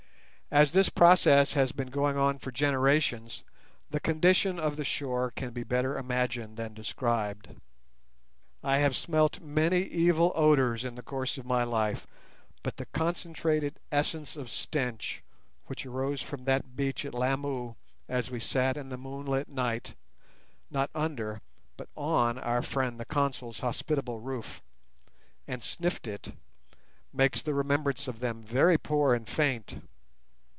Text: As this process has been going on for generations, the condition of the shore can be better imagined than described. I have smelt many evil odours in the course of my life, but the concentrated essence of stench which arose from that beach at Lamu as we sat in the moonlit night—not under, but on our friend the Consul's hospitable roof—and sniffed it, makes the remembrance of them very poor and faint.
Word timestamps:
As 0.53 0.73
this 0.73 0.89
process 0.89 1.53
has 1.53 1.71
been 1.71 1.87
going 1.89 2.17
on 2.17 2.37
for 2.37 2.51
generations, 2.51 3.45
the 3.89 4.01
condition 4.01 4.59
of 4.59 4.75
the 4.75 4.83
shore 4.83 5.31
can 5.33 5.51
be 5.53 5.63
better 5.63 5.97
imagined 5.97 6.57
than 6.57 6.73
described. 6.73 7.55
I 8.61 8.79
have 8.79 8.93
smelt 8.97 9.39
many 9.39 9.83
evil 9.83 10.33
odours 10.35 10.83
in 10.83 10.95
the 10.95 11.03
course 11.03 11.37
of 11.37 11.45
my 11.45 11.63
life, 11.63 12.05
but 12.63 12.75
the 12.75 12.85
concentrated 12.87 13.79
essence 13.93 14.35
of 14.35 14.49
stench 14.49 15.23
which 15.67 15.85
arose 15.85 16.21
from 16.21 16.43
that 16.43 16.75
beach 16.75 17.05
at 17.05 17.13
Lamu 17.13 17.75
as 18.09 18.29
we 18.29 18.41
sat 18.41 18.75
in 18.75 18.89
the 18.89 18.97
moonlit 18.97 19.47
night—not 19.47 20.89
under, 20.93 21.39
but 21.77 21.87
on 21.95 22.37
our 22.37 22.61
friend 22.61 22.99
the 22.99 23.05
Consul's 23.05 23.61
hospitable 23.61 24.19
roof—and 24.19 25.63
sniffed 25.63 26.07
it, 26.09 26.33
makes 27.13 27.41
the 27.41 27.53
remembrance 27.53 28.09
of 28.09 28.19
them 28.19 28.43
very 28.43 28.77
poor 28.77 29.13
and 29.15 29.29
faint. 29.29 29.77